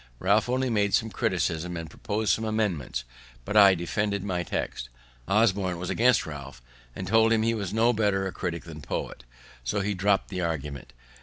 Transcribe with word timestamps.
Ralph 0.17 0.49
only 0.49 0.71
made 0.71 0.95
some 0.95 1.11
criticisms, 1.11 1.77
and 1.77 1.87
propos'd 1.87 2.29
some 2.31 2.43
amendments; 2.43 3.03
but 3.45 3.55
I 3.55 3.75
defended 3.75 4.23
my 4.23 4.41
text. 4.41 4.89
Osborne 5.27 5.77
was 5.77 5.91
against 5.91 6.25
Ralph, 6.25 6.59
and 6.95 7.05
told 7.07 7.31
him 7.31 7.43
he 7.43 7.53
was 7.53 7.71
no 7.71 7.93
better 7.93 8.25
a 8.25 8.31
critic 8.31 8.63
than 8.63 8.81
poet, 8.81 9.25
so 9.63 9.81
he 9.81 9.93
dropt 9.93 10.29
the 10.29 10.41
argument. 10.41 10.93